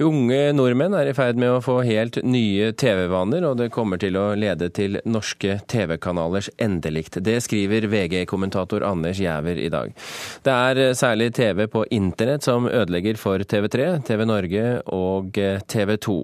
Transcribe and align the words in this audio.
Unge 0.00 0.36
nordmenn 0.56 0.94
er 0.96 1.10
i 1.10 1.12
ferd 1.12 1.36
med 1.36 1.50
å 1.52 1.60
få 1.60 1.74
helt 1.84 2.16
nye 2.24 2.70
TV-vaner, 2.72 3.44
og 3.44 3.58
det 3.60 3.66
kommer 3.74 4.00
til 4.00 4.16
å 4.16 4.30
lede 4.32 4.70
til 4.72 4.96
norske 5.04 5.58
TV-kanalers 5.68 6.48
endelikt. 6.56 7.18
Det 7.20 7.34
skriver 7.44 7.84
VG-kommentator 7.92 8.86
Anders 8.88 9.20
Giæver 9.20 9.60
i 9.60 9.68
dag. 9.68 9.92
Det 10.40 10.56
er 10.56 10.96
særlig 10.96 11.34
TV 11.36 11.66
på 11.68 11.84
internett 11.92 12.48
som 12.48 12.64
ødelegger 12.70 13.20
for 13.20 13.44
TV3, 13.44 13.92
TV 14.08 14.24
Norge 14.24 14.66
og 14.88 15.36
TV 15.68 15.96
2. 16.08 16.18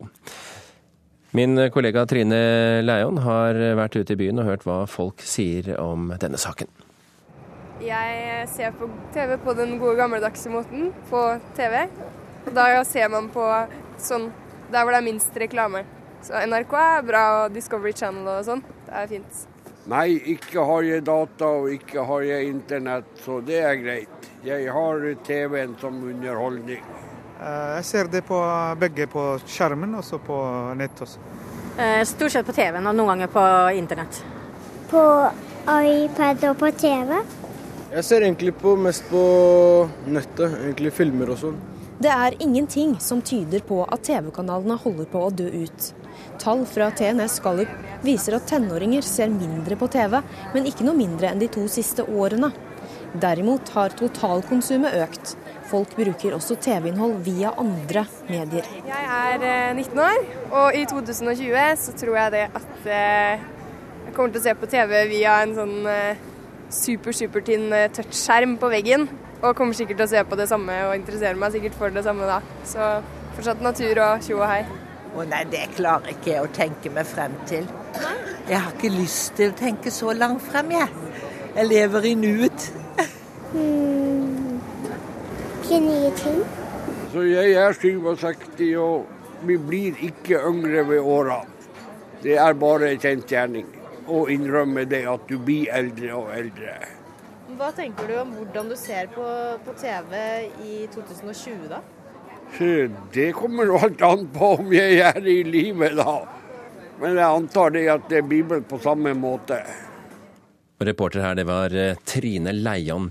Min 1.37 1.67
kollega 1.69 2.09
Trine 2.09 2.43
Leion 2.81 3.21
har 3.29 3.61
vært 3.77 4.01
ute 4.01 4.17
i 4.17 4.21
byen 4.25 4.41
og 4.41 4.55
hørt 4.55 4.65
hva 4.65 4.83
folk 4.89 5.21
sier 5.21 5.75
om 5.77 6.15
denne 6.17 6.41
saken. 6.41 6.73
Jeg 7.85 8.47
ser 8.57 8.73
på 8.73 8.89
TV 9.13 9.37
på 9.37 9.53
den 9.59 9.77
gode 9.77 9.99
gamledagse 10.01 10.49
måten 10.49 10.95
på 11.11 11.27
TV. 11.59 11.83
Da 12.55 12.85
ser 12.85 13.09
man 13.11 13.29
på 13.35 13.45
sånn 13.99 14.31
der 14.71 14.83
hvor 14.83 14.95
det 14.95 15.01
er 15.01 15.07
minst 15.07 15.37
reklame. 15.39 15.85
Så 16.27 16.35
NRK 16.47 16.73
er 16.81 17.05
bra, 17.07 17.25
og 17.43 17.55
Discovery 17.55 17.93
Channel 17.95 18.27
og 18.39 18.47
sånn. 18.47 18.63
Det 18.87 18.95
er 19.03 19.11
fint. 19.11 19.43
Nei, 19.87 20.17
ikke 20.35 20.65
har 20.67 20.83
jeg 20.83 21.05
data 21.07 21.49
og 21.61 21.69
ikke 21.71 22.03
har 22.09 22.25
jeg 22.27 22.49
internett, 22.51 23.11
så 23.23 23.39
det 23.47 23.61
er 23.63 23.77
greit. 23.79 24.31
Jeg 24.47 24.67
har 24.75 25.05
TV-en 25.27 25.77
som 25.79 26.01
underholdning. 26.03 26.83
Eh, 27.39 27.77
jeg 27.77 27.85
ser 27.87 28.11
det 28.11 28.25
på 28.27 28.41
begge 28.81 29.07
på 29.13 29.27
skjermen 29.47 29.95
og 29.99 30.03
så 30.07 30.19
på 30.23 30.39
nett 30.79 31.03
også. 31.07 31.23
Eh, 31.79 32.03
stort 32.09 32.35
sett 32.35 32.49
på 32.49 32.57
TV-en 32.57 32.91
og 32.91 32.99
noen 32.99 33.13
ganger 33.15 33.31
på 33.31 33.47
internett. 33.79 34.23
På 34.91 35.03
iPad 35.67 36.49
og 36.51 36.59
på 36.59 36.73
TV. 36.83 37.21
Jeg 37.93 38.05
ser 38.05 38.27
egentlig 38.27 38.57
på, 38.59 38.75
mest 38.81 39.07
på 39.11 39.23
nettet, 40.11 40.59
egentlig 40.65 40.95
filmer 40.97 41.31
og 41.37 41.43
sånn. 41.45 41.63
Det 41.97 42.11
er 42.13 42.35
ingenting 42.45 42.99
som 43.01 43.23
tyder 43.25 43.63
på 43.65 43.79
at 43.89 44.03
TV-kanalene 44.05 44.77
holder 44.83 45.07
på 45.09 45.23
å 45.25 45.31
dø 45.33 45.47
ut. 45.49 45.87
Tall 46.41 46.67
fra 46.69 46.91
TNS 46.93 47.39
Gallup 47.41 47.73
viser 48.05 48.37
at 48.37 48.45
tenåringer 48.51 49.05
ser 49.05 49.33
mindre 49.33 49.79
på 49.81 49.89
TV, 49.95 50.19
men 50.53 50.69
ikke 50.69 50.85
noe 50.85 50.99
mindre 50.99 51.31
enn 51.31 51.41
de 51.41 51.49
to 51.53 51.65
siste 51.73 52.05
årene. 52.05 52.53
Derimot 53.17 53.73
har 53.73 53.97
totalkonsumet 53.97 54.99
økt. 55.07 55.35
Folk 55.71 55.97
bruker 55.97 56.37
også 56.37 56.59
TV-innhold 56.61 57.17
via 57.25 57.55
andre 57.57 58.05
medier. 58.29 58.69
Jeg 58.85 59.09
er 59.17 59.73
19 59.73 59.97
eh, 59.97 60.05
år, 60.05 60.25
og 60.53 60.77
i 60.77 60.85
2020 60.93 61.77
så 61.81 61.97
tror 61.97 62.19
jeg 62.21 62.35
det 62.37 62.47
at 62.61 62.91
eh, 62.93 63.47
jeg 64.05 64.13
kommer 64.19 64.37
til 64.37 64.43
å 64.43 64.49
se 64.51 64.59
på 64.61 64.69
TV 64.77 64.99
via 65.17 65.41
en 65.47 65.57
sånn 65.57 65.79
eh, 65.89 66.27
super, 66.69 67.17
supertynn 67.17 67.73
touchskjerm 67.97 68.61
på 68.61 68.77
veggen. 68.77 69.09
Og 69.43 69.53
kommer 69.57 69.77
sikkert 69.77 70.01
til 70.01 70.07
å 70.07 70.13
se 70.15 70.25
på 70.25 70.39
det 70.39 70.49
samme 70.49 70.75
og 70.89 70.97
interessere 70.97 71.39
meg 71.39 71.55
sikkert 71.55 71.77
for 71.79 71.93
det 71.93 72.05
samme 72.07 72.29
da. 72.29 72.41
Så 72.65 72.91
fortsatt 73.37 73.63
natur 73.65 74.01
og 74.05 74.25
tjo 74.25 74.41
og 74.41 74.49
hei. 74.51 74.63
Å 75.17 75.25
nei, 75.29 75.43
det 75.53 75.67
klarer 75.77 76.13
ikke 76.13 76.33
jeg 76.33 76.45
å 76.45 76.53
tenke 76.57 76.93
meg 76.93 77.09
frem 77.09 77.37
til. 77.49 77.69
Jeg 78.47 78.59
har 78.61 78.73
ikke 78.75 78.93
lyst 78.93 79.37
til 79.39 79.53
å 79.53 79.57
tenke 79.57 79.93
så 79.93 80.13
langt 80.17 80.45
frem, 80.45 80.75
jeg. 80.77 80.89
Jeg 81.57 81.69
lever 81.71 82.09
i 82.11 82.15
nuet. 82.21 82.69
Hmm. 83.53 84.61
Nye 85.67 86.11
ting. 86.17 86.43
Så 87.13 87.25
jeg 87.27 87.57
er 87.59 87.75
67, 87.75 88.61
og 88.81 89.07
vi 89.49 89.57
blir 89.61 89.97
ikke 90.05 90.41
yngre 90.49 90.85
ved 90.89 91.01
årene. 91.01 91.57
Det 92.23 92.37
er 92.41 92.55
bare 92.57 92.93
en 92.93 93.01
kjensgjerning 93.01 93.67
å 94.09 94.23
innrømme 94.33 94.87
det 94.89 95.03
at 95.11 95.27
du 95.29 95.37
blir 95.43 95.69
eldre 95.75 96.13
og 96.17 96.31
eldre. 96.37 96.77
Hva 97.47 97.69
tenker 97.71 98.09
du 98.11 98.17
om 98.19 98.33
hvordan 98.35 98.71
du 98.73 98.75
ser 98.79 99.07
på, 99.15 99.25
på 99.63 99.75
TV 99.79 100.15
i 100.67 100.79
2020, 100.91 101.69
da? 101.71 101.79
Det 103.15 103.29
kommer 103.37 103.71
alt 103.79 104.03
an 104.03 104.25
på 104.35 104.49
om 104.59 104.73
jeg 104.75 104.99
er 105.03 105.29
i 105.31 105.41
live 105.47 105.93
da. 105.95 106.17
Men 106.99 107.19
jeg 107.19 107.27
antar 107.27 107.75
det 107.75 107.85
at 107.93 108.09
det 108.11 108.23
er 108.23 108.27
Bibelen 108.27 108.65
på 108.67 108.81
samme 108.83 109.13
måte. 109.19 109.61
Og 110.77 110.89
reporter 110.89 111.23
her, 111.23 111.37
det 111.39 111.47
var 111.49 111.73
eh, 111.73 111.99
Trine 112.09 112.53
Leion. 112.53 113.11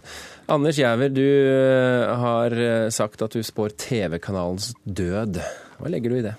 Anders 0.51 0.77
Giæver, 0.77 1.13
du 1.15 1.23
eh, 1.25 2.11
har 2.21 2.53
eh, 2.53 2.89
sagt 2.93 3.23
at 3.25 3.33
du 3.33 3.41
spår 3.45 3.73
TV-kanalens 3.81 4.73
død. 4.83 5.39
Hva 5.79 5.93
legger 5.93 6.11
du 6.11 6.19
i 6.19 6.25
det? 6.27 6.35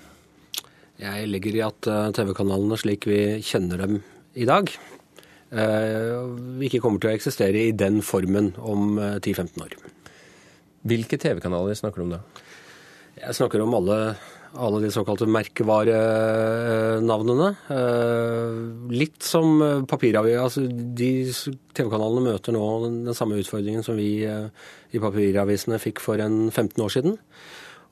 Jeg 1.01 1.27
legger 1.29 1.57
i 1.57 1.65
at 1.65 1.89
TV-kanalene 2.17 2.77
slik 2.79 3.05
vi 3.09 3.19
kjenner 3.45 3.83
dem 3.83 3.99
i 4.37 4.47
dag, 4.49 4.71
ikke 5.47 6.81
kommer 6.83 6.99
til 6.99 7.07
å 7.11 7.13
eksistere 7.15 7.69
i 7.69 7.75
den 7.75 8.01
formen 8.03 8.55
om 8.59 8.99
10-15 8.99 9.47
eh, 9.47 9.63
år. 9.63 9.75
Hvilke 10.87 11.17
TV-kanaler 11.19 11.73
snakker 11.75 11.99
du 12.01 12.05
om 12.07 12.13
da? 12.17 12.21
Jeg 13.17 13.33
snakker 13.39 13.61
om 13.63 13.73
alle, 13.73 14.15
alle 14.59 14.81
de 14.83 14.91
såkalte 14.93 15.31
merkevarenavnene. 15.31 17.49
Eh, 17.73 18.55
litt 18.93 19.23
som 19.23 19.63
papiravis. 19.89 20.37
Altså 20.41 20.61
de 20.67 21.31
TV-kanalene 21.31 22.25
møter 22.27 22.51
nå 22.55 22.65
den 22.85 23.13
samme 23.17 23.37
utfordringen 23.39 23.83
som 23.87 23.95
vi 23.99 24.09
i 24.27 25.03
papiravisene 25.03 25.79
fikk 25.81 25.97
for 26.03 26.15
en 26.23 26.35
15 26.51 26.83
år 26.83 26.91
siden. 26.99 27.13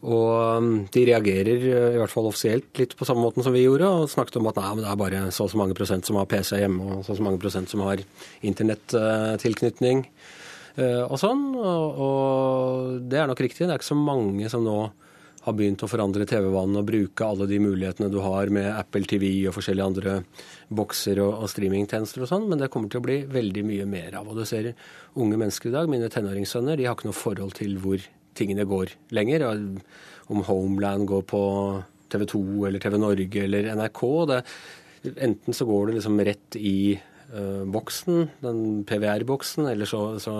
Og 0.05 0.59
um, 0.61 0.71
de 0.93 1.03
reagerer, 1.07 1.63
eh, 1.65 1.95
i 1.95 1.97
hvert 1.97 2.11
fall 2.11 2.27
offisielt, 2.29 2.67
litt 2.77 2.93
på 2.97 3.07
samme 3.07 3.23
måten 3.25 3.45
som 3.45 3.55
vi 3.55 3.63
gjorde, 3.63 3.87
og 3.89 4.11
snakket 4.11 4.37
om 4.37 4.49
at 4.51 4.59
nei, 4.59 4.73
det 4.83 4.89
er 4.91 4.99
bare 5.01 5.21
så 5.33 5.47
og 5.47 5.53
så 5.53 5.57
mange 5.57 5.77
prosent 5.77 6.05
som 6.05 6.19
har 6.19 6.27
PC 6.29 6.59
hjemme, 6.61 6.83
og 6.85 7.05
så 7.05 7.15
og 7.15 7.19
så 7.19 7.25
mange 7.25 7.41
prosent 7.41 7.71
som 7.71 7.81
har 7.87 8.03
internettilknytning 8.45 10.03
eh, 10.05 11.01
og 11.07 11.17
sånn. 11.21 11.47
Og, 11.57 12.03
og 12.05 12.99
det 13.09 13.21
er 13.21 13.31
nok 13.31 13.41
riktig. 13.41 13.65
Det 13.65 13.73
er 13.73 13.81
ikke 13.81 13.93
så 13.95 13.97
mange 13.97 14.51
som 14.53 14.65
nå 14.65 14.77
har 15.45 15.53
begynt 15.53 15.83
å 15.85 15.89
forandre 15.89 16.25
TV-vanen 16.25 16.79
og 16.79 16.87
bruke 16.87 17.25
alle 17.25 17.45
de 17.49 17.59
mulighetene 17.61 18.09
du 18.09 18.17
har 18.23 18.49
med 18.53 18.65
Apple 18.71 19.05
TV 19.09 19.27
og 19.45 19.53
forskjellige 19.57 19.89
andre 19.89 20.15
bokser 20.73 21.21
og, 21.21 21.45
og 21.45 21.51
streamingtjenester 21.53 22.25
og 22.25 22.31
sånn, 22.31 22.47
men 22.49 22.61
det 22.61 22.71
kommer 22.73 22.89
til 22.89 23.01
å 23.01 23.05
bli 23.05 23.19
veldig 23.29 23.65
mye 23.69 23.85
mer 23.89 24.17
av. 24.21 24.29
Og 24.29 24.41
du 24.41 24.45
ser 24.49 24.71
unge 25.13 25.37
mennesker 25.37 25.69
i 25.69 25.75
dag, 25.77 25.89
mine 25.89 26.09
tenåringssønner, 26.13 26.77
de 26.77 26.89
har 26.89 26.97
ikke 26.97 27.09
noe 27.11 27.17
forhold 27.17 27.57
til 27.61 27.77
hvor 27.81 28.05
tingene 28.35 28.67
går 28.69 28.93
lenger. 29.15 29.47
Om 30.27 30.45
Homeland 30.47 31.07
går 31.09 31.25
på 31.29 31.43
TV 32.11 32.25
2 32.25 32.45
eller 32.67 32.79
TV 32.79 32.97
Norge 33.01 33.43
eller 33.43 33.73
NRK. 33.75 34.01
Det, 34.31 34.39
enten 35.15 35.53
så 35.53 35.65
går 35.65 35.87
det 35.87 35.99
liksom 35.99 36.19
rett 36.25 36.57
i 36.57 36.77
uh, 37.33 37.63
boksen, 37.69 38.29
den 38.41 38.83
PVR-boksen, 38.87 39.67
eller 39.69 39.89
så, 39.89 40.19
så, 40.19 40.33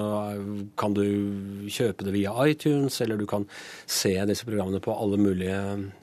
kan 0.78 0.96
du 0.98 1.04
kjøpe 1.70 2.06
det 2.08 2.14
via 2.16 2.34
iTunes, 2.48 3.00
eller 3.02 3.20
du 3.20 3.28
kan 3.30 3.48
se 3.86 4.16
disse 4.30 4.48
programmene 4.48 4.82
på 4.84 4.96
alle 4.96 5.20
mulige 5.22 5.60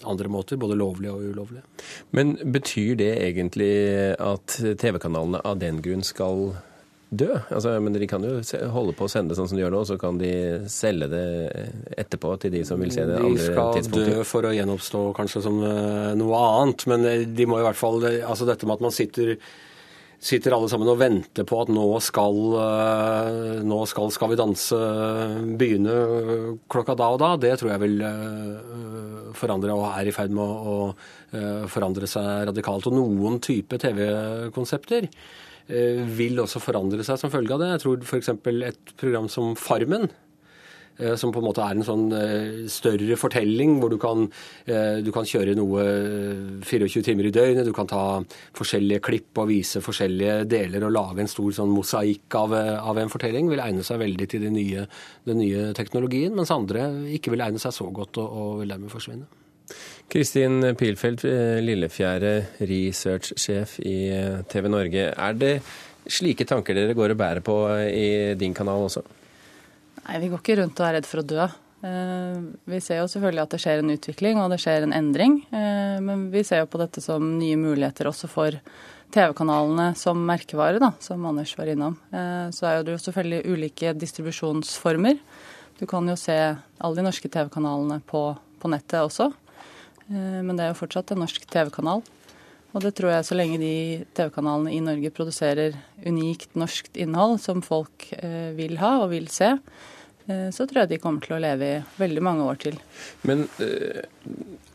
andre 0.08 0.32
måter, 0.32 0.60
både 0.60 0.78
lovlige 0.78 1.14
og 1.14 1.30
ulovlige. 1.32 1.64
Men 2.10 2.36
betyr 2.54 2.98
det 3.00 3.14
egentlig 3.22 3.72
at 4.18 4.58
TV-kanalene 4.58 5.42
av 5.46 5.58
den 5.62 5.82
grunn 5.84 6.06
skal 6.06 6.52
dø. 7.12 7.30
Altså, 7.52 7.74
men 7.84 7.94
de 7.96 8.08
kan 8.08 8.24
jo 8.24 8.38
holde 8.72 8.94
på 8.96 9.06
å 9.06 9.10
sende 9.12 9.32
det 9.32 9.38
sånn 9.38 9.50
som 9.50 9.58
de 9.58 9.64
gjør 9.64 9.74
nå, 9.74 9.82
så 9.88 9.98
kan 10.00 10.20
de 10.20 10.32
selge 10.72 11.10
det 11.12 11.24
etterpå 12.00 12.36
til 12.42 12.54
de 12.54 12.62
som 12.68 12.80
vil 12.80 12.92
se 12.94 13.04
det 13.08 13.18
andre 13.18 13.34
tidspunktet. 13.36 13.90
De 13.90 13.90
skal 13.90 14.14
dø 14.16 14.28
for 14.28 14.48
å 14.48 14.54
gjenoppstå 14.56 15.02
kanskje 15.18 15.44
som 15.44 15.58
eh, 15.66 16.14
noe 16.18 16.46
annet, 16.52 16.86
men 16.92 17.04
eh, 17.10 17.26
de 17.28 17.48
må 17.48 17.60
i 17.60 17.66
hvert 17.66 17.78
fall 17.78 18.00
Altså 18.02 18.46
dette 18.48 18.66
med 18.66 18.78
at 18.78 18.86
man 18.86 18.94
sitter 18.94 19.36
sitter 20.22 20.54
alle 20.54 20.68
sammen 20.70 20.86
og 20.86 21.00
venter 21.00 21.44
på 21.46 21.56
at 21.64 21.70
nå 21.74 21.84
skal, 22.04 22.36
eh, 22.62 23.60
nå 23.66 23.80
skal 23.90 24.12
Skal 24.14 24.32
vi 24.32 24.38
danse 24.38 24.80
begynne 25.58 25.96
klokka 26.70 26.96
da 26.98 27.12
og 27.12 27.20
da, 27.20 27.34
det 27.42 27.56
tror 27.60 27.74
jeg 27.74 27.82
vil 27.82 28.04
forandre 29.36 29.76
og 29.76 29.88
er 29.90 30.08
i 30.08 30.14
ferd 30.14 30.32
med 30.34 30.44
å 30.72 30.76
forandre 31.72 32.06
seg 32.08 32.48
radikalt. 32.50 32.86
Og 32.88 32.94
noen 32.94 33.38
type 33.42 33.78
TV-konsepter 33.80 35.08
Eh, 35.08 35.51
vil 35.68 36.42
også 36.42 36.60
forandre 36.62 37.04
seg 37.06 37.20
som 37.20 37.32
følge 37.32 37.54
av 37.54 37.62
det. 37.62 37.70
Jeg 37.74 37.82
tror 37.84 38.04
f.eks. 38.04 38.34
et 38.68 38.92
program 39.00 39.28
som 39.30 39.52
Farmen, 39.58 40.08
eh, 40.98 41.14
som 41.18 41.32
på 41.32 41.40
en 41.40 41.46
måte 41.46 41.64
er 41.64 41.76
en 41.76 41.86
sånn 41.86 42.06
eh, 42.16 42.62
større 42.72 43.18
fortelling, 43.20 43.76
hvor 43.80 43.92
du 43.92 43.98
kan, 44.02 44.26
du 44.66 45.10
kan, 45.14 45.28
kjøre 45.28 45.56
noe 45.58 45.84
24 46.66 47.04
timer 47.06 47.28
i 47.28 47.34
døgnet. 47.34 47.68
Du 47.68 47.74
kan 47.76 47.90
ta 47.90 48.22
forskjellige 48.58 49.04
klipp 49.08 49.42
og 49.42 49.50
vise 49.52 49.84
forskjellige 49.84 50.42
deler 50.50 50.88
og 50.88 50.96
lage 50.96 51.24
en 51.24 51.30
stor 51.30 51.52
sånn 51.60 51.72
mosaikk 51.72 52.38
av, 52.38 52.56
av, 52.56 52.98
en 53.02 53.12
fortelling. 53.12 53.50
Vil 53.52 53.62
egne 53.64 53.86
seg 53.86 54.02
veldig 54.02 54.30
til 54.30 54.48
den 54.48 54.58
nye, 54.58 54.88
den 55.28 55.40
nye 55.42 55.70
teknologien, 55.78 56.34
mens 56.38 56.54
andre 56.54 56.90
ikke 57.18 57.34
vil 57.34 57.46
egne 57.48 57.62
seg 57.62 57.76
så 57.76 57.88
godt 57.94 58.20
og, 58.22 58.28
og 58.28 58.60
vil 58.62 58.76
dermed 58.76 58.92
forsvinne. 58.92 59.41
Kristin 60.12 60.60
Pilfeldt, 60.76 61.22
Lillefjære 61.24 61.62
Lillefjære 61.64 62.32
researchsjef 62.68 63.78
i 63.80 63.96
eh, 64.12 64.42
TV 64.44 64.68
Norge. 64.68 65.06
Er 65.08 65.38
det 65.40 65.52
slike 66.04 66.44
tanker 66.44 66.76
dere 66.76 66.96
går 66.98 67.14
og 67.14 67.20
bærer 67.22 67.40
på 67.44 67.54
eh, 67.72 67.88
i 67.88 68.08
din 68.36 68.52
kanal 68.52 68.84
også? 68.90 69.00
Nei, 70.02 70.18
vi 70.20 70.28
går 70.28 70.42
ikke 70.42 70.58
rundt 70.60 70.82
og 70.82 70.88
er 70.88 70.98
redd 70.98 71.08
for 71.08 71.22
å 71.22 71.28
dø. 71.32 71.46
Vi 71.82 72.78
ser 72.78 73.00
jo 73.00 73.08
selvfølgelig 73.10 73.42
at 73.42 73.54
det 73.54 73.60
skjer 73.62 73.80
en 73.80 73.90
utvikling 73.90 74.38
og 74.38 74.52
det 74.52 74.60
skjer 74.62 74.84
en 74.84 74.92
endring. 74.94 75.40
Men 75.50 76.28
vi 76.30 76.44
ser 76.46 76.60
jo 76.60 76.68
på 76.70 76.78
dette 76.78 77.02
som 77.02 77.24
nye 77.40 77.56
muligheter 77.58 78.06
også 78.06 78.30
for 78.30 78.54
TV-kanalene 79.14 79.88
som 79.98 80.20
merkevare, 80.28 80.78
da, 80.82 80.92
som 81.02 81.26
Anders 81.26 81.56
var 81.58 81.72
innom. 81.72 81.96
Så 82.54 82.68
er 82.70 82.86
det 82.86 82.94
jo 82.94 83.02
selvfølgelig 83.02 83.50
ulike 83.50 83.96
distribusjonsformer. 83.98 85.18
Du 85.80 85.88
kan 85.90 86.06
jo 86.06 86.14
se 86.18 86.38
alle 86.54 87.00
de 87.00 87.06
norske 87.08 87.30
TV-kanalene 87.34 87.98
på, 88.06 88.28
på 88.62 88.70
nettet 88.70 89.00
også. 89.02 89.32
Men 90.08 90.56
det 90.56 90.64
er 90.64 90.72
jo 90.72 90.80
fortsatt 90.80 91.12
en 91.14 91.22
norsk 91.22 91.44
TV-kanal. 91.50 92.02
Og 92.72 92.84
det 92.84 92.94
tror 92.96 93.12
jeg 93.12 93.26
så 93.28 93.36
lenge 93.36 93.60
de 93.60 93.74
TV-kanalene 94.16 94.72
i 94.74 94.80
Norge 94.84 95.12
produserer 95.14 95.76
unikt 96.04 96.56
norsk 96.58 96.88
innhold 96.96 97.38
som 97.42 97.60
folk 97.64 98.08
vil 98.56 98.78
ha 98.80 98.94
og 99.02 99.12
vil 99.12 99.28
se, 99.32 99.52
så 100.24 100.66
tror 100.66 100.82
jeg 100.82 100.94
de 100.94 101.00
kommer 101.02 101.24
til 101.24 101.36
å 101.36 101.42
leve 101.42 101.68
i 101.68 101.80
veldig 102.00 102.24
mange 102.24 102.48
år 102.48 102.60
til. 102.64 102.80
Men 103.28 103.44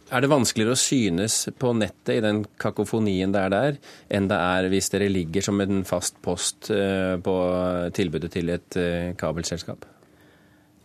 er 0.07 0.23
det 0.23 0.29
vanskeligere 0.31 0.75
å 0.75 0.79
synes 0.79 1.35
på 1.59 1.73
nettet 1.75 2.13
i 2.15 2.23
den 2.23 2.43
kakofonien 2.61 3.33
det 3.33 3.41
er 3.43 3.51
der, 3.51 3.77
enn 4.15 4.29
det 4.31 4.39
er 4.39 4.67
hvis 4.71 4.87
dere 4.93 5.09
ligger 5.11 5.43
som 5.43 5.59
en 5.63 5.83
fast 5.87 6.21
post 6.23 6.69
eh, 6.71 7.17
på 7.19 7.35
tilbudet 7.95 8.31
til 8.37 8.53
et 8.55 8.77
eh, 8.79 9.11
kabelselskap? 9.19 9.83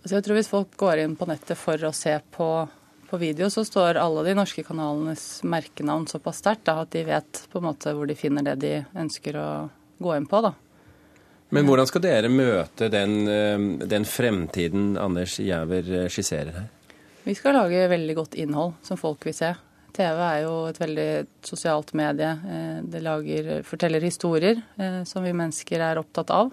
Altså 0.03 0.17
jeg 0.17 0.27
tror 0.27 0.39
Hvis 0.41 0.51
folk 0.51 0.75
går 0.81 1.05
inn 1.05 1.15
på 1.15 1.29
nettet 1.31 1.59
for 1.59 1.79
å 1.87 1.93
se 1.95 2.17
på, 2.35 2.49
på 3.13 3.21
video, 3.21 3.51
så 3.53 3.61
står 3.65 4.01
alle 4.01 4.23
de 4.25 4.33
norske 4.39 4.65
kanalenes 4.65 5.43
merkenavn 5.45 6.07
såpass 6.09 6.39
sterkt 6.41 6.71
at 6.73 6.95
de 6.95 7.03
vet 7.05 7.43
på 7.53 7.61
en 7.61 7.67
måte 7.67 7.93
hvor 7.93 8.09
de 8.09 8.17
finner 8.17 8.47
det 8.47 8.55
de 8.63 8.71
ønsker 8.97 9.37
å 9.37 9.49
gå 10.01 10.15
inn 10.17 10.29
på. 10.31 10.41
da. 10.41 10.55
Men 11.53 11.69
hvordan 11.69 11.91
skal 11.91 12.05
dere 12.07 12.31
møte 12.33 12.89
den, 12.89 13.19
eh, 13.29 13.67
den 13.85 14.09
fremtiden 14.09 14.97
Anders 14.97 15.37
Giæver 15.37 16.09
skisserer 16.09 16.57
her? 16.57 16.71
Vi 17.27 17.35
skal 17.37 17.55
lage 17.55 17.85
veldig 17.93 18.17
godt 18.17 18.39
innhold 18.41 18.81
som 18.83 18.97
folk 18.97 19.29
vil 19.29 19.37
se. 19.37 19.53
TV 19.93 20.25
er 20.25 20.41
jo 20.47 20.55
et 20.71 20.81
veldig 20.81 21.11
sosialt 21.45 21.93
medie. 21.93 22.33
Eh, 22.33 22.81
det 22.89 23.05
lager, 23.05 23.53
forteller 23.69 24.01
historier 24.01 24.63
eh, 24.81 25.03
som 25.05 25.23
vi 25.23 25.37
mennesker 25.37 25.85
er 25.85 26.01
opptatt 26.01 26.33
av. 26.33 26.51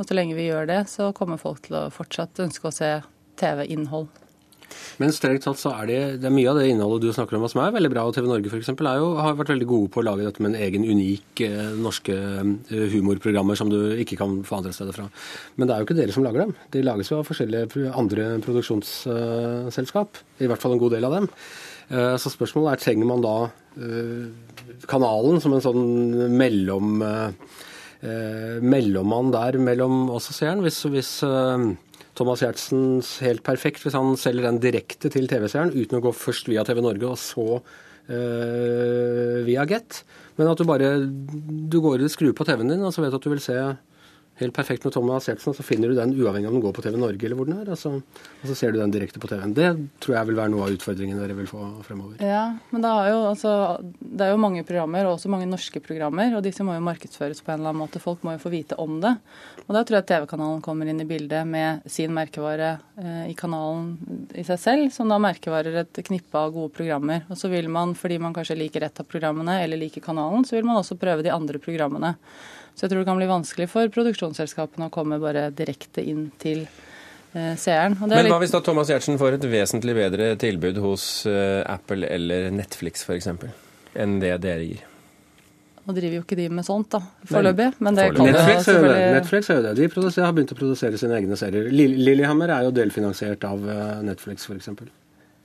Og 0.00 0.08
så 0.08 0.16
lenge 0.16 0.40
vi 0.40 0.48
gjør 0.48 0.72
det, 0.72 0.80
så 0.88 1.12
kommer 1.12 1.36
folk 1.36 1.60
til 1.66 1.76
å 1.76 1.90
fortsatt 1.92 2.40
ønske 2.40 2.70
å 2.70 2.72
se 2.72 2.94
TV-innhold. 3.36 4.08
Men 5.00 5.12
strengt 5.14 5.44
tatt 5.46 5.60
så 5.60 5.72
er 5.80 5.88
det, 5.88 5.98
det 6.22 6.28
er 6.28 6.34
mye 6.34 6.50
av 6.50 6.58
det 6.60 6.68
innholdet 6.70 7.06
du 7.06 7.14
snakker 7.14 7.38
om 7.38 7.46
som 7.50 7.62
er 7.64 7.74
veldig 7.74 7.90
bra. 7.92 8.04
Og 8.06 8.14
TV 8.16 8.28
Norge 8.28 8.52
for 8.52 8.60
eksempel, 8.60 8.88
jo, 9.00 9.08
har 9.18 9.38
vært 9.38 9.54
veldig 9.54 9.68
gode 9.70 9.90
på 9.92 10.02
å 10.02 10.06
lage 10.06 10.26
dette 10.26 10.44
med 10.44 10.52
en 10.52 10.66
egen 10.66 10.86
unik 10.86 11.42
eh, 11.46 11.72
norske 11.78 12.16
eh, 12.16 12.86
humorprogrammer 12.92 13.58
som 13.58 13.72
du 13.72 13.78
ikke 14.02 14.18
kan 14.20 14.38
få 14.46 14.60
andre 14.60 14.74
steder 14.76 14.96
fra. 14.96 15.08
Men 15.56 15.68
det 15.68 15.74
er 15.74 15.82
jo 15.82 15.88
ikke 15.88 15.98
dere 15.98 16.16
som 16.16 16.26
lager 16.26 16.44
dem. 16.44 16.54
De 16.74 16.84
lages 16.84 17.12
jo 17.12 17.20
av 17.20 17.28
forskjellige 17.28 17.90
andre 17.98 18.28
produksjonsselskap. 18.44 20.22
I 20.42 20.50
hvert 20.50 20.62
fall 20.62 20.76
en 20.76 20.82
god 20.82 20.96
del 20.96 21.08
av 21.08 21.18
dem. 21.18 21.28
Eh, 21.92 22.14
så 22.20 22.32
spørsmålet 22.32 22.74
er 22.74 22.86
trenger 22.86 23.12
man 23.12 23.24
da 23.24 23.36
kanalen 24.84 25.38
som 25.40 25.54
en 25.56 25.62
sånn 25.64 25.84
mellom 26.36 26.98
mellommann 28.60 29.30
der 29.32 29.56
mellom 29.62 30.10
oss 30.12 30.26
og 30.28 30.36
seeren. 30.36 30.60
Hvis, 30.60 30.82
hvis 30.92 31.12
Thomas 32.18 32.42
Giertsens 32.44 33.14
helt 33.24 33.44
perfekt 33.46 33.84
hvis 33.84 33.96
han 33.96 34.16
selger 34.20 34.48
den 34.48 34.60
direkte 34.62 35.10
til 35.12 35.28
TV-seeren 35.30 35.72
uten 35.72 35.98
å 35.98 36.02
gå 36.04 36.12
først 36.16 36.50
via 36.50 36.64
TV 36.66 36.82
Norge 36.84 37.08
og 37.08 37.20
så 37.20 37.46
øh, 37.56 39.38
via 39.46 39.64
Get. 39.68 40.02
Men 40.36 40.50
at 40.52 40.60
du 40.60 40.68
bare 40.68 40.94
du 41.02 41.78
går 41.80 42.04
og 42.04 42.12
skrur 42.12 42.34
på 42.36 42.46
TV-en 42.48 42.74
din 42.74 42.84
og 42.84 42.92
så 42.94 43.04
vet 43.04 43.14
du 43.14 43.20
at 43.20 43.26
du 43.28 43.32
vil 43.32 43.44
se 43.44 43.56
helt 44.42 44.56
perfekt 44.56 44.84
med 44.86 44.94
Thomas 44.94 45.28
Giertsen, 45.28 45.54
så 45.56 45.64
finner 45.66 45.90
du 45.90 45.96
den 45.96 46.14
uavhengig 46.14 46.48
om 46.50 46.56
den 46.56 46.64
går 46.64 46.74
på 46.76 46.84
TV 46.84 46.98
Norge 47.00 47.26
eller 47.26 47.38
hvor 47.38 47.48
den 47.48 47.60
er. 47.60 47.70
Og 47.72 47.78
så, 47.78 47.94
og 47.98 48.50
så 48.50 48.56
ser 48.58 48.74
du 48.74 48.80
den 48.80 48.92
direkte 48.94 49.22
på 49.22 49.30
TV-en. 49.30 49.54
Det 49.56 49.70
tror 50.02 50.16
jeg 50.18 50.30
vil 50.30 50.38
være 50.38 50.52
noe 50.54 50.66
av 50.66 50.76
utfordringen 50.76 51.20
dere 51.20 51.36
vil 51.38 51.48
få 51.50 51.64
fremover. 51.86 52.20
Ja, 52.24 52.44
men 52.70 52.84
det 52.84 52.92
er, 52.92 53.10
jo, 53.12 53.20
altså, 53.30 53.54
det 54.00 54.26
er 54.26 54.34
jo 54.34 54.42
mange 54.42 54.64
programmer, 54.68 55.08
og 55.08 55.16
også 55.16 55.32
mange 55.32 55.48
norske 55.50 55.82
programmer, 55.84 56.36
og 56.36 56.44
disse 56.46 56.66
må 56.66 56.76
jo 56.76 56.84
markedsføres 56.86 57.42
på 57.42 57.52
en 57.52 57.60
eller 57.60 57.72
annen 57.72 57.84
måte. 57.84 58.02
Folk 58.02 58.24
må 58.26 58.36
jo 58.36 58.42
få 58.42 58.52
vite 58.52 58.78
om 58.82 59.00
det. 59.02 59.14
Og 59.66 59.76
da 59.76 59.84
tror 59.86 60.00
jeg 60.00 60.08
TV-kanalen 60.10 60.62
kommer 60.64 60.90
inn 60.90 61.02
i 61.02 61.08
bildet 61.08 61.46
med 61.48 61.84
sin 61.90 62.14
merkevare 62.14 62.74
eh, 63.00 63.28
i 63.30 63.36
kanalen 63.38 63.94
i 64.34 64.44
seg 64.46 64.60
selv, 64.60 64.88
som 64.94 65.10
da 65.12 65.20
merkevarer 65.22 65.82
et 65.84 66.02
knippe 66.06 66.38
av 66.38 66.54
gode 66.54 66.74
programmer. 66.74 67.22
Og 67.30 67.38
så 67.38 67.50
vil 67.52 67.70
man, 67.72 67.94
fordi 67.98 68.18
man 68.22 68.34
kanskje 68.36 68.58
liker 68.58 68.86
ett 68.86 69.00
av 69.00 69.08
programmene 69.08 69.60
eller 69.62 69.80
liker 69.80 70.04
kanalen, 70.04 70.46
så 70.48 70.58
vil 70.58 70.66
man 70.68 70.80
også 70.80 70.98
prøve 71.00 71.24
de 71.24 71.32
andre 71.34 71.62
programmene. 71.62 72.16
Så 72.72 72.86
jeg 72.86 72.92
tror 72.92 73.02
det 73.02 73.08
kan 73.10 73.18
bli 73.20 73.28
vanskelig 73.28 73.68
for 73.68 73.92
produksjonsselskapene 74.32 74.88
og 74.88 74.94
kommer 74.94 75.20
bare 75.20 75.50
direkte 75.50 76.02
inn 76.02 76.30
til 76.38 76.64
eh, 77.34 77.54
seeren. 77.56 77.98
Men 78.00 78.10
hva 78.10 78.22
litt... 78.22 78.38
hvis 78.44 78.54
da 78.54 78.62
Thomas 78.64 78.88
Giertsen 78.88 79.18
får 79.18 79.38
et 79.38 79.44
vesentlig 79.50 79.94
bedre 79.94 80.36
tilbud 80.36 80.80
hos 80.82 81.26
eh, 81.26 81.62
Apple 81.66 82.06
eller 82.08 82.50
Netflix 82.50 83.04
f.eks. 83.04 83.28
enn 83.94 84.18
det 84.20 84.38
dere 84.42 84.64
gir? 84.64 84.88
Nå 85.82 85.96
driver 85.96 86.20
jo 86.20 86.22
ikke 86.22 86.38
de 86.38 86.46
med 86.54 86.62
sånt, 86.62 86.92
da, 86.94 87.00
foreløpig. 87.26 87.72
Men 87.82 87.96
det 87.98 88.12
kan 88.14 88.28
Netflix, 88.28 88.54
jo 88.54 88.66
selvfølgelig... 88.68 89.14
Netflix 89.16 89.50
er 89.50 89.56
jo 89.56 89.62
det. 89.64 89.72
De 89.74 90.22
har 90.22 90.34
begynt 90.36 90.54
å 90.54 90.58
produsere 90.60 91.00
sine 91.00 91.16
egne 91.18 91.38
serier. 91.38 91.72
Lillehammer 91.74 92.52
er 92.54 92.68
jo 92.68 92.74
delfinansiert 92.76 93.42
av 93.48 93.66
eh, 93.66 93.96
Netflix, 94.06 94.46
f.eks. 94.46 94.70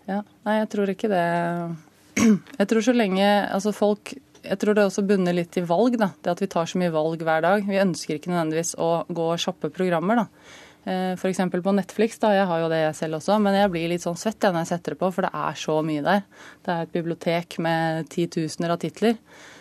Ja, 0.07 0.22
nei, 0.45 0.60
jeg 0.62 0.69
tror 0.72 0.94
ikke 0.94 1.10
det 1.12 1.25
Jeg 2.62 2.69
tror 2.69 2.86
så 2.86 2.94
lenge 2.95 3.25
altså 3.54 3.74
folk 3.75 4.13
jeg 4.44 4.60
tror 4.62 4.78
det 4.78 4.86
også 4.88 5.06
bunner 5.07 5.36
litt 5.36 5.57
i 5.57 5.66
valg. 5.66 5.98
da, 5.98 6.12
Det 6.22 6.31
at 6.31 6.42
vi 6.42 6.48
tar 6.48 6.66
så 6.66 6.80
mye 6.80 6.94
valg 6.94 7.22
hver 7.24 7.42
dag. 7.42 7.66
Vi 7.66 7.81
ønsker 7.81 8.18
ikke 8.18 8.31
nødvendigvis 8.31 8.75
å 8.78 9.06
gå 9.07 9.28
og 9.34 9.39
shoppe 9.39 9.69
programmer. 9.74 10.24
da. 10.24 10.28
Eh, 10.88 11.13
F.eks. 11.18 11.38
på 11.51 11.75
Netflix, 11.75 12.18
da, 12.19 12.31
jeg 12.31 12.48
har 12.48 12.62
jo 12.62 12.69
det 12.72 12.80
jeg 12.80 12.95
selv 12.95 13.19
også, 13.19 13.42
men 13.44 13.57
jeg 13.57 13.72
blir 13.74 13.89
litt 13.92 14.06
sånn 14.06 14.16
svett 14.16 14.39
når 14.39 14.62
jeg 14.63 14.72
setter 14.72 14.95
det 14.95 15.00
på, 15.01 15.12
for 15.12 15.28
det 15.28 15.31
er 15.36 15.57
så 15.60 15.81
mye 15.84 16.04
der. 16.06 16.22
Det 16.63 16.74
er 16.74 16.86
et 16.86 16.94
bibliotek 16.94 17.57
med 17.60 18.07
titusener 18.13 18.72
av 18.72 18.80
titler 18.80 19.18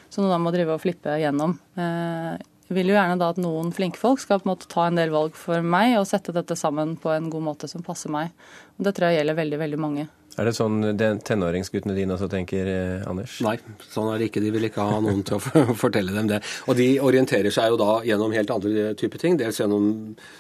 som 0.09 0.23
du 0.23 0.31
da 0.31 0.39
må 0.39 0.53
drive 0.55 0.77
og 0.77 0.85
flippe 0.85 1.17
gjennom. 1.19 1.57
Eh, 1.75 2.37
jeg 2.67 2.75
vil 2.79 2.91
jo 2.91 2.97
gjerne 2.97 3.19
da 3.19 3.31
at 3.31 3.39
noen 3.43 3.73
flinke 3.75 3.99
folk 3.99 4.23
skal 4.23 4.41
på 4.41 4.49
en 4.49 4.53
måte 4.53 4.71
ta 4.71 4.87
en 4.87 4.99
del 4.99 5.13
valg 5.15 5.35
for 5.39 5.63
meg 5.63 5.97
og 6.01 6.07
sette 6.11 6.35
dette 6.35 6.57
sammen 6.59 6.97
på 6.99 7.13
en 7.15 7.29
god 7.31 7.45
måte 7.47 7.71
som 7.71 7.85
passer 7.87 8.11
meg. 8.11 8.33
Og 8.79 8.87
Det 8.87 8.95
tror 8.95 9.11
jeg 9.11 9.21
gjelder 9.21 9.39
veldig, 9.39 9.61
veldig 9.63 9.79
mange. 9.83 10.07
Er 10.37 10.49
det 10.49 10.53
sånn 10.57 10.83
tenåringsguttene 11.25 11.95
dine 11.97 12.13
også 12.13 12.29
tenker, 12.29 12.69
eh, 12.69 13.05
Anders? 13.09 13.39
Nei, 13.45 13.55
sånn 13.89 14.11
er 14.13 14.21
det 14.21 14.29
ikke. 14.29 14.43
De 14.45 14.53
vil 14.53 14.69
ikke 14.69 14.85
ha 14.85 14.99
noen 15.01 15.23
til 15.25 15.39
å 15.39 15.75
fortelle 15.83 16.13
dem 16.13 16.29
det. 16.29 16.43
Og 16.69 16.77
de 16.77 16.89
orienterer 17.01 17.55
seg 17.55 17.73
jo 17.73 17.79
da 17.81 17.99
gjennom 18.05 18.35
helt 18.37 18.53
andre 18.53 18.91
typer 19.01 19.23
ting. 19.23 19.39
Dels 19.41 19.61
gjennom 19.63 19.87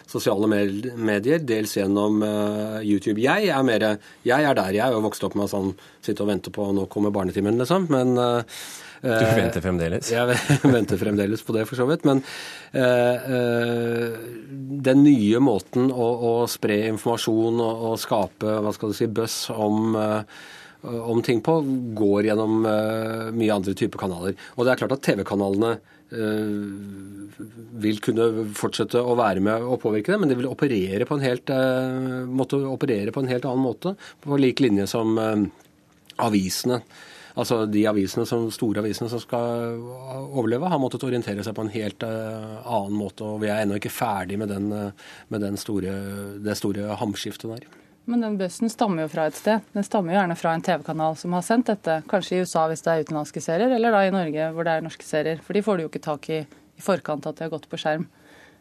sosiale 0.04 0.50
medier, 0.50 1.40
dels 1.40 1.76
gjennom 1.78 2.20
uh, 2.20 2.80
YouTube. 2.84 3.22
Jeg 3.24 3.48
er 3.48 3.64
mer 3.64 3.86
Jeg 4.26 4.44
er 4.44 4.58
der. 4.58 4.76
Jeg 4.76 4.84
er 4.84 4.92
jo 4.92 5.04
vokst 5.06 5.24
opp 5.24 5.36
med 5.38 5.48
å 5.48 5.52
sånn, 5.54 5.72
sitte 6.04 6.26
og 6.26 6.30
vente 6.30 6.52
på 6.52 6.68
nå 6.76 6.84
kommer 6.92 7.14
barnetimen, 7.14 7.56
liksom. 7.62 7.88
Men 7.92 8.16
uh, 8.20 8.60
du 9.06 9.24
venter 9.38 9.64
fremdeles? 9.64 10.10
Jeg 10.14 10.60
venter 10.72 11.00
fremdeles 11.00 11.42
på 11.46 11.54
det, 11.56 11.64
for 11.68 11.78
så 11.78 11.86
vidt. 11.88 12.06
Men 12.08 12.22
uh, 12.74 13.16
uh, 13.30 14.20
den 14.86 15.02
nye 15.06 15.42
måten 15.42 15.90
å, 15.90 16.06
å 16.30 16.34
spre 16.50 16.82
informasjon 16.90 17.62
og, 17.62 17.82
og, 17.90 17.98
skape 18.02 18.60
hva 18.62 18.74
skal 18.74 18.92
du 18.92 18.98
si, 18.98 19.08
buzz 19.10 19.50
om, 19.54 19.96
om 19.96 21.22
ting 21.24 21.42
på, 21.44 21.58
går 21.98 22.30
gjennom 22.30 22.58
mye 22.62 23.54
andre 23.54 23.74
typer 23.78 24.00
kanaler. 24.04 24.36
Og 24.56 24.66
det 24.66 24.72
er 24.72 24.82
klart 24.82 24.96
at 24.98 25.04
TV-kanalene 25.06 25.76
vil 27.82 27.96
kunne 28.04 28.44
fortsette 28.54 29.00
å 29.00 29.16
være 29.18 29.42
med 29.42 29.64
og 29.66 29.80
påvirke 29.82 30.12
det, 30.12 30.20
men 30.22 30.30
de 30.30 30.36
vil 30.38 30.46
operere 30.46 31.08
på 31.08 31.16
en 31.16 31.24
helt, 31.26 31.50
måtte 32.30 32.60
operere 32.70 33.14
på 33.14 33.24
en 33.24 33.32
helt 33.32 33.48
annen 33.48 33.64
måte. 33.64 33.96
På 34.22 34.38
lik 34.38 34.62
linje 34.62 34.86
som 34.92 35.18
avisene 36.22 36.78
altså 37.36 37.62
de 37.70 37.84
avisene 37.88 38.26
som, 38.28 38.48
store 38.52 38.82
avisene 38.82 39.08
som 39.12 39.22
skal 39.22 39.78
overleve, 40.26 40.70
har 40.72 40.82
måttet 40.82 41.06
orientere 41.06 41.44
seg 41.46 41.56
på 41.56 41.66
en 41.66 41.72
helt 41.74 42.06
uh, 42.06 42.58
annen 42.64 42.96
måte. 42.98 43.24
Og 43.24 43.42
vi 43.44 43.52
er 43.52 43.62
ennå 43.62 43.78
ikke 43.80 43.92
ferdig 43.92 44.40
med, 44.40 44.50
den, 44.52 44.68
uh, 44.72 45.16
med 45.32 45.44
den 45.44 45.60
store, 45.60 45.94
det 46.42 46.58
store 46.58 46.98
hamskiftet 47.00 47.52
der. 47.52 47.66
Men 48.06 48.22
den 48.22 48.36
bussen 48.38 48.70
stammer 48.70 49.06
jo 49.06 49.10
fra 49.10 49.24
et 49.26 49.38
sted. 49.38 49.64
Den 49.74 49.86
stammer 49.86 50.14
jo 50.14 50.20
gjerne 50.20 50.36
fra 50.38 50.52
en 50.54 50.62
TV-kanal 50.62 51.16
som 51.18 51.34
har 51.34 51.42
sendt 51.46 51.72
dette. 51.72 51.98
Kanskje 52.10 52.36
i 52.36 52.44
USA 52.46 52.68
hvis 52.70 52.84
det 52.86 52.92
er 52.92 53.06
utenlandske 53.06 53.42
serier, 53.42 53.72
eller 53.74 53.94
da 53.94 54.04
i 54.06 54.14
Norge 54.14 54.52
hvor 54.54 54.68
det 54.68 54.76
er 54.76 54.86
norske 54.86 55.06
serier. 55.06 55.42
For 55.42 55.58
de 55.58 55.64
får 55.66 55.76
du 55.76 55.86
jo 55.86 55.90
ikke 55.90 56.06
tak 56.06 56.30
i 56.30 56.44
i 56.76 56.84
forkant 56.84 57.26
at 57.28 57.38
de 57.38 57.46
har 57.46 57.52
gått 57.52 57.68
på 57.70 57.80
skjerm. 57.80 58.06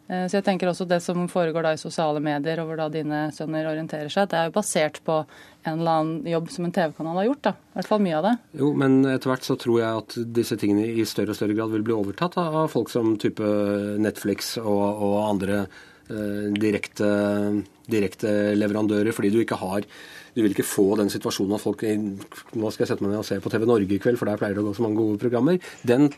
Eh, 0.08 0.26
så 0.30 0.38
jeg 0.38 0.46
tenker 0.46 0.70
også 0.70 0.86
Det 0.86 1.00
som 1.02 1.26
foregår 1.32 1.66
da 1.66 1.74
i 1.74 1.82
sosiale 1.82 2.22
medier, 2.24 2.62
og 2.62 2.70
hvor 2.70 2.80
da 2.80 2.90
dine 2.94 3.26
sønner 3.34 3.70
orienterer 3.72 4.12
seg, 4.14 4.30
det 4.30 4.40
er 4.40 4.50
jo 4.50 4.58
basert 4.58 5.02
på 5.06 5.24
en 5.66 5.80
eller 5.80 5.96
annen 6.00 6.30
jobb 6.30 6.52
som 6.54 6.68
en 6.68 6.76
TV-kanal 6.76 7.18
har 7.22 7.30
gjort. 7.32 7.42
da, 7.48 7.56
I 7.56 7.80
hvert 7.80 7.90
fall 7.90 8.06
mye 8.06 8.20
av 8.20 8.28
det. 8.28 8.36
Jo, 8.62 8.70
men 8.78 9.00
etter 9.10 9.32
hvert 9.32 9.48
så 9.48 9.58
tror 9.58 9.82
jeg 9.82 10.04
at 10.04 10.20
disse 10.38 10.60
tingene 10.62 10.86
i 10.86 11.08
større 11.10 11.34
og 11.34 11.40
større 11.40 11.58
grad 11.58 11.74
vil 11.74 11.86
bli 11.88 11.98
overtatt 11.98 12.38
av 12.42 12.60
folk 12.74 12.94
som 12.94 13.16
type 13.22 13.50
Netflix 14.02 14.56
og, 14.62 14.86
og 14.86 15.18
andre 15.26 15.66
direkte, 16.08 17.08
direkte 17.90 18.30
leverandører, 18.58 19.16
fordi 19.16 19.34
du 19.34 19.40
ikke 19.42 19.58
har 19.62 19.88
du 20.36 20.42
vil 20.44 20.52
ikke 20.52 20.68
få 20.68 20.98
den 21.00 21.08
situasjonen 21.12 21.56
at 21.56 21.64
folk 21.64 21.84
nå 21.88 22.70
skal 22.74 22.84
jeg 22.84 22.90
sette 22.90 23.06
meg 23.06 23.14
ned 23.14 23.22
og 23.22 23.28
se 23.28 23.38
på 23.40 23.52
TV 23.54 23.64
Norge 23.70 23.96
i 23.96 24.00
kveld, 24.04 24.18
for 24.20 24.28
der 24.28 24.40
pleier 24.40 24.58
det 24.58 24.66
å 24.66 24.68
gå 24.68 24.74
så 24.76 24.84
mange 24.84 25.00
gode 25.00 25.20
programmer. 25.22 25.62
Den 25.88 26.10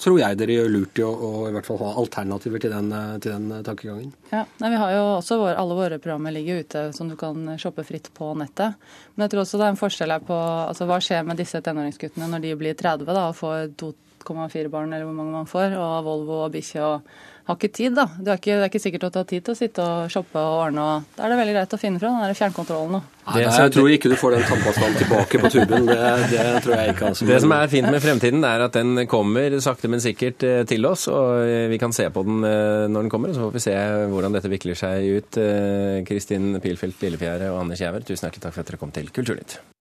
tror 0.00 0.16
jeg 0.22 0.38
dere 0.40 0.56
gjør 0.56 0.72
lurt 0.72 1.00
i 1.00 1.04
å, 1.04 1.10
å 1.12 1.32
i 1.50 1.52
hvert 1.52 1.68
fall 1.68 1.80
ha 1.82 1.90
alternativer 2.00 2.64
til 2.64 2.72
den, 2.72 2.88
til 3.20 3.34
den 3.34 3.66
tankegangen. 3.66 4.14
Ja, 4.32 4.46
nei, 4.62 4.72
vi 4.72 4.80
har 4.80 4.94
jo 4.96 5.04
også 5.18 5.40
vår, 5.42 5.52
Alle 5.60 5.76
våre 5.76 6.00
programmer 6.00 6.32
ligger 6.32 6.64
ute 6.64 6.88
som 6.96 7.12
du 7.12 7.18
kan 7.20 7.44
shoppe 7.60 7.84
fritt 7.84 8.08
på 8.16 8.32
nettet. 8.40 8.80
Men 9.14 9.26
jeg 9.26 9.34
tror 9.34 9.44
også 9.44 9.60
det 9.60 9.68
er 9.68 9.76
en 9.76 9.82
forskjell 9.84 10.16
her 10.16 10.24
på 10.24 10.38
altså, 10.40 10.88
hva 10.88 11.00
skjer 11.04 11.28
med 11.28 11.42
disse 11.42 11.60
tenåringsguttene 11.68 12.32
når 12.32 12.46
de 12.46 12.58
blir 12.64 12.80
30 12.80 13.12
da, 13.12 13.28
og 13.28 13.36
får 13.36 13.74
2,4 13.76 14.72
barn 14.72 14.94
eller 14.94 15.04
hvor 15.04 15.20
mange 15.20 15.36
man 15.36 15.52
får, 15.52 15.76
og 15.76 15.98
Volvo 16.08 16.46
og 16.46 16.54
bikkje 16.56 16.94
og 16.94 17.12
har 17.48 17.56
ikke 17.56 17.70
tid, 17.72 17.94
da. 17.96 18.04
Det 18.18 18.32
er 18.32 18.40
ikke, 18.40 18.56
det 18.56 18.64
er 18.64 18.70
ikke 18.70 18.82
sikkert 18.82 19.04
at 19.08 19.14
du 19.14 19.18
har 19.22 19.28
tid 19.28 19.44
til 19.46 19.54
å 19.54 19.58
sitte 19.58 19.84
og 19.84 20.10
shoppe 20.12 20.40
og 20.40 20.56
ordne. 20.66 20.82
og 20.84 21.14
Da 21.16 21.24
er 21.24 21.32
det 21.32 21.38
veldig 21.40 21.54
greit 21.56 21.76
å 21.76 21.80
finne 21.80 22.02
fra 22.02 22.10
den 22.12 22.26
der 22.26 22.36
fjernkontrollen. 22.36 22.98
da. 22.98 23.18
Nei, 23.28 23.44
jeg 23.44 23.72
tror 23.74 23.88
ikke 23.92 24.10
du 24.12 24.16
får 24.20 24.36
den 24.36 24.44
tannpastaen 24.48 24.98
tilbake 25.00 25.40
på 25.40 25.50
tuben. 25.52 25.88
Det, 25.88 25.96
det 26.32 26.44
tror 26.64 26.74
jeg 26.76 26.92
ikke. 26.94 27.12
Altså. 27.12 27.28
Det 27.28 27.40
som 27.44 27.54
er 27.56 27.72
fint 27.72 27.88
med 27.92 28.04
fremtiden, 28.04 28.44
er 28.48 28.66
at 28.66 28.76
den 28.76 29.04
kommer 29.08 29.56
sakte, 29.64 29.88
men 29.92 30.04
sikkert 30.04 30.44
eh, 30.48 30.60
til 30.68 30.88
oss. 30.88 31.06
Og 31.12 31.48
vi 31.72 31.80
kan 31.80 31.96
se 31.96 32.08
på 32.12 32.24
den 32.28 32.44
eh, 32.44 32.84
når 32.88 33.08
den 33.08 33.12
kommer, 33.12 33.32
og 33.32 33.38
så 33.38 33.48
får 33.48 33.56
vi 33.56 33.64
se 33.64 33.78
hvordan 34.12 34.36
dette 34.36 34.52
vikler 34.52 34.78
seg 34.80 35.08
ut. 35.18 35.40
Eh, 35.40 36.04
Kristin 36.08 36.60
Pilfeldt 36.64 37.00
Lillefjære 37.04 37.52
og 37.52 37.64
Anders 37.64 37.84
Giæver, 37.84 38.04
tusen 38.04 38.28
hjertelig 38.28 38.44
takk 38.44 38.56
for 38.56 38.64
at 38.64 38.72
dere 38.72 38.84
kom 38.84 38.94
til 38.96 39.12
Kulturnytt. 39.12 39.60